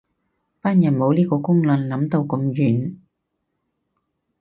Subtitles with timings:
[0.61, 2.95] 班人冇呢個能力諗到咁遠